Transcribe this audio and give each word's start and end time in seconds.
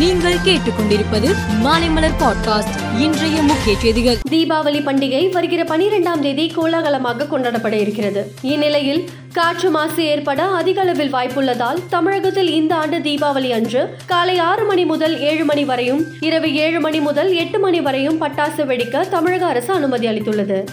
நீங்கள் 0.00 0.36
கேட்டுக்கொண்டிருப்பது 0.44 1.28
மாலைமலர் 1.62 2.12
பாட்காஸ்ட் 2.18 3.00
இன்றைய 3.00 3.42
முக்கிய 3.42 3.78
செய்திகள். 3.78 4.18
தீபாவளி 4.30 4.80
பண்டிகை 4.80 5.30
வருகிற 5.30 5.62
பனிரெண்டாம் 5.62 6.20
தேதி 6.20 6.52
கோலாகலமாக 6.56 7.26
கொண்டாடப்பட 7.26 7.72
இருக்கிறது. 7.72 8.32
இந்நிலையில் 8.42 9.08
காற்று 9.32 9.70
மாசு 9.70 10.04
ஏற்பட 10.04 10.42
அதிக 10.42 10.80
அளவில் 10.80 11.14
வாய்ப்புள்ளதால் 11.14 11.82
தமிழகத்தில் 11.90 12.50
இந்த 12.50 12.74
ஆண்டு 12.74 12.98
தீபாவளி 12.98 13.50
அன்று 13.50 13.96
காலை 14.06 14.38
ஆறு 14.38 14.64
மணி 14.64 14.84
முதல் 14.84 15.20
ஏழு 15.20 15.44
மணி 15.44 15.64
வரையும் 15.64 16.04
இரவு 16.20 16.54
ஏழு 16.54 16.80
மணி 16.80 17.00
முதல் 17.00 17.32
எட்டு 17.32 17.58
மணி 17.58 17.80
வரையும் 17.80 18.20
பட்டாசு 18.20 18.64
வெடிக்க 18.66 19.08
தமிழக 19.08 19.46
அரசு 19.46 19.72
அனுமதி 19.72 20.06
அளித்துள்ளது. 20.08 20.64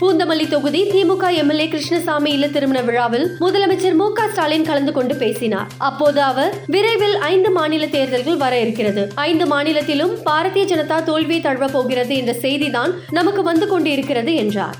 பூந்தமல்லி 0.00 0.48
தொகுதி 0.48 0.80
திமுக 0.90 1.24
எம்எல்ஏ 1.42 1.68
கிருஷ்ணசாமி 1.68 2.30
இல்ல 2.32 2.46
திருமண 2.48 2.80
விழாவில் 2.80 3.24
முதலமைச்சர் 3.40 3.94
மு 3.94 4.06
ஸ்டாலின் 4.32 4.64
கலந்து 4.64 4.92
கொண்டு 4.92 5.14
பேசினார். 5.14 5.70
அப்போது 5.78 6.22
அவர் 6.22 6.52
விரைவில் 6.66 7.16
ஐந்து 7.32 7.50
மாநில 7.50 7.86
தேர்தல்கள் 7.86 8.36
வர 8.36 8.60
இருக்கிறது. 8.60 9.04
ஐந்து 9.14 9.46
மாநிலத்திலும் 9.46 10.14
பாரதிய 10.26 10.64
ஜனதா 10.72 11.02
தோல்வியை 11.04 11.40
தழுவ 11.40 11.66
போகிறது 11.66 12.16
என்ற 12.16 12.32
செய்திதான் 12.32 12.94
நமக்கு 13.10 13.42
வந்து 13.42 13.68
கொண்டிருக்கிறது 13.68 14.34
என்றார். 14.34 14.76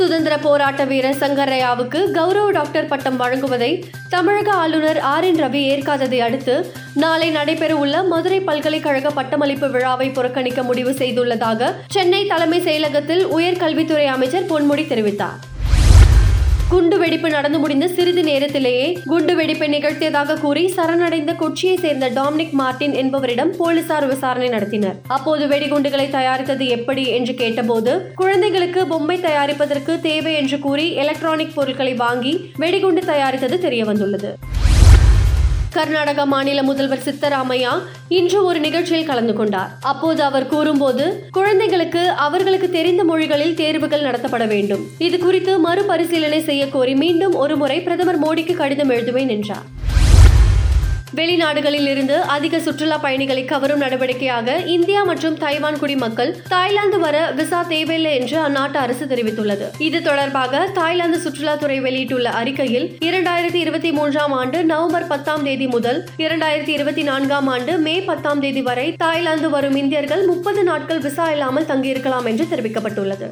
சுதந்திர 0.00 0.34
போராட்ட 0.38 0.82
வீரர் 0.84 1.18
சங்கரையாவுக்கு 1.20 2.00
கௌரவ 2.10 2.50
டாக்டர் 2.50 2.86
பட்டம் 2.86 3.16
வழங்குவதை 3.16 3.70
தமிழக 4.08 4.48
ஆளுநர் 4.52 5.00
ஆர் 5.10 5.24
என் 5.24 5.40
ரவி 5.40 5.62
ஏற்காததை 5.72 6.18
அடுத்து 6.18 6.54
நாளை 6.94 7.28
நடைபெறவுள்ள 7.36 8.02
மதுரை 8.08 8.40
பல்கலைக்கழக 8.40 9.10
பட்டமளிப்பு 9.10 9.70
விழாவை 9.70 10.08
புறக்கணிக்க 10.10 10.62
முடிவு 10.62 10.92
செய்துள்ளதாக 10.92 11.70
சென்னை 11.88 12.22
தலைமை 12.26 12.60
செயலகத்தில் 12.60 13.24
உயர்கல்வித்துறை 13.38 14.08
அமைச்சர் 14.16 14.50
பொன்முடி 14.50 14.86
தெரிவித்தார். 14.88 15.38
குண்டு 16.70 16.98
வெடிப்பு 16.98 17.30
நடந்து 17.30 17.58
முடிந்த 17.58 17.88
சிறிது 17.88 18.22
நேரத்திலேயே 18.22 18.98
குண்டு 19.04 19.32
வெடிப்பை 19.36 19.68
நிகழ்த்தியதாக 19.74 20.36
கூறி 20.40 20.62
சரணடைந்த 20.76 21.32
கொச்சியை 21.32 21.76
சேர்ந்த 21.78 22.10
டாமினிக் 22.10 22.54
மார்டின் 22.60 22.94
என்பவரிடம் 22.94 23.50
போலீசார் 23.56 24.06
விசாரணை 24.06 24.48
நடத்தினர். 24.48 24.96
அப்போது 25.08 25.46
வெடிகுண்டுகளை 25.46 26.06
தயாரித்தது 26.10 26.66
எப்படி 26.68 27.06
என்று 27.08 27.34
கேட்டபோது 27.34 28.12
குழந்தைகளுக்கு 28.14 28.86
பொம்மை 28.86 29.18
தயாரிப்பதற்கு 29.20 30.00
தேவை 30.00 30.34
என்று 30.34 30.58
கூறி 30.58 30.86
எலக்ட்ரானிக் 30.94 31.54
பொருட்களை 31.54 31.94
வாங்கி 31.94 32.34
வெடிகுண்டு 32.56 33.04
தயாரித்தது 33.04 33.58
தெரியவந்துள்ளது. 33.68 34.32
கர்நாடக 35.74 36.26
மாநில 36.26 36.62
முதல்வர் 36.62 37.04
சித்தராமையா 37.04 37.72
இன்று 38.08 38.44
ஒரு 38.44 38.60
நிகழ்ச்சியில் 38.60 39.06
கலந்து 39.06 39.32
கொண்டார். 39.32 39.70
அப்போது 39.80 40.22
அவர் 40.22 40.46
கூறும்போது 40.46 41.04
குழந்தைகளுக்கு 41.30 42.08
அவர்களுக்கு 42.08 42.70
தெரிந்த 42.70 43.04
மொழிகளில் 43.04 43.54
தேர்வுகள் 43.54 44.02
நடத்தப்பட 44.02 44.46
வேண்டும். 44.46 44.82
இது 44.98 45.18
குறித்து 45.18 45.58
மறுபரிசீலனை 45.58 46.40
செய்ய 46.40 46.68
கோரி 46.68 46.94
மீண்டும் 46.94 47.34
ஒருமுறை 47.34 47.80
பிரதமர் 47.80 48.22
மோடிக்கு 48.22 48.54
கடிதம் 48.54 48.90
எழுதுவேன் 48.90 49.28
என்றார். 49.28 49.68
வெளிநாடுகளில் 51.18 51.88
இருந்து 51.88 52.16
அதிக 52.34 52.58
சுற்றுலா 52.58 52.96
பயணிகளை 52.98 53.44
கவரும் 53.44 53.80
நடவடிக்கையாக 53.80 54.66
இந்தியா 54.66 55.04
மற்றும் 55.04 55.38
தைவான் 55.38 55.78
குடிமக்கள் 55.78 56.36
தாய்லாந்து 56.48 56.98
வர 56.98 57.30
விசா 57.30 57.62
தேவையில்லை 57.62 58.14
என்று 58.14 58.36
அந்நாட்டு 58.48 58.74
அரசு 58.74 59.06
தெரிவித்துள்ளது. 59.06 59.66
இது 59.78 60.02
தொடர்பாக 60.02 60.66
தாய்லாந்து 60.66 61.18
சுற்றுலாத்துறை 61.24 61.80
வெளியிட்டுள்ள 61.80 62.30
அறிக்கையில் 62.30 62.98
இரண்டாயிரத்தி 63.08 63.60
இருபத்தி 63.64 63.92
மூன்றாம் 63.92 64.32
ஆண்டு 64.32 64.64
நவம்பர் 64.64 65.06
பத்தாம் 65.06 65.42
தேதி 65.42 65.66
முதல் 65.66 66.08
இரண்டாயிரத்தி 66.18 66.68
இருபத்தி 66.68 67.02
நான்காம் 67.02 67.46
ஆண்டு 67.46 67.78
மே 67.78 68.00
பத்தாம் 68.00 68.40
தேதி 68.40 68.62
வரை 68.62 68.92
தாய்லாந்து 68.96 69.50
வரும் 69.50 69.76
இந்தியர்கள் 69.76 70.26
முப்பது 70.26 70.64
நாட்கள் 70.64 70.98
விசா 70.98 71.30
இல்லாமல் 71.30 71.66
தங்கியிருக்கலாம் 71.66 72.26
என்று 72.26 72.44
தெரிவிக்கப்பட்டுள்ளது. 72.44 73.28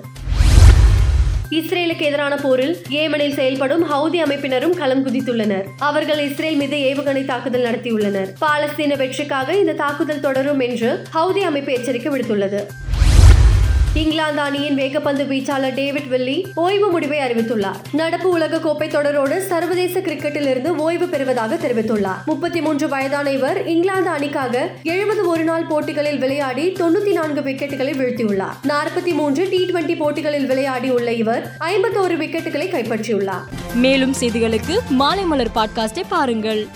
இஸ்ரேலுக்கு 1.56 2.04
எதிரான 2.08 2.36
போரில் 2.36 2.76
ஏமனில் 2.90 3.34
செயல்படும் 3.34 3.84
ஹவுதி 3.90 4.18
அமைப்பினரும் 4.22 4.74
களம் 4.80 5.04
குதித்துள்ளனர். 5.06 5.66
அவர்கள் 5.78 6.20
இஸ்ரேல் 6.28 6.56
மீது 6.56 6.76
ஏவுகணை 6.76 7.24
தாக்குதல் 7.24 7.64
நடத்தியுள்ளனர். 7.68 8.28
பாலஸ்தீன 8.40 8.96
வெற்றிக்காக 8.96 9.54
இந்த 9.54 9.72
தாக்குதல் 9.72 10.20
தொடரும் 10.20 10.60
என்று 10.60 10.90
ஹவுதி 11.14 11.40
அமைப்பு 11.40 11.72
எச்சரிக்கை 11.72 12.12
விடுத்துள்ளது. 12.12 12.60
இங்கிலாந்து 13.98 14.40
அணியின் 14.40 14.76
வேகப்பந்து 14.76 15.26
வீச்சாளர் 15.26 15.74
டேவிட் 15.74 16.08
வில்லி 16.08 16.46
ஓய்வு 16.54 16.90
முடிவை 16.90 17.18
அறிவித்துள்ளார். 17.18 17.76
நடப்பு 17.92 18.28
உலக 18.28 18.60
கோப்பை 18.60 18.88
தொடரோடு 18.88 19.42
சர்வதேச 19.42 20.00
கிரிக்கெட்டில் 20.00 20.50
இருந்து 20.50 20.76
ஓய்வு 20.76 21.06
பெறுவதாக 21.06 21.54
தெரிவித்துள்ளார். 21.54 22.24
முப்பத்தி 22.26 22.60
மூன்று 22.60 22.88
வயதான 22.88 23.30
இவர் 23.30 23.66
இங்கிலாந்து 23.66 24.10
அணிக்காக 24.10 24.70
எழுபது 24.82 25.28
ஒருநாள் 25.28 25.66
போட்டிகளில் 25.66 26.18
விளையாடி 26.18 26.72
தொண்ணூத்தி 26.72 27.12
நான்கு 27.12 27.40
விக்கெட்டுகளை 27.40 27.92
வீழ்த்தியுள்ளார். 27.92 28.68
நாற்பத்தி 28.68 29.14
மூன்று 29.14 29.48
டி 29.50 29.70
டுவெண்டி 29.72 29.96
போட்டிகளில் 29.96 30.46
விளையாடி 30.46 30.90
உள்ள 30.90 31.12
இவர் 31.12 31.56
ஐம்பத்தோரு 31.60 32.16
விக்கெட்டுகளை 32.16 32.68
கைப்பற்றியுள்ளார். 32.70 33.74
மேலும் 33.74 34.14
செய்திகளுக்கு 34.20 34.78
மாலை 34.88 35.24
மலர் 35.24 35.50
பாட்காஸ்டை 35.54 36.02
பாருங்கள். 36.08 36.66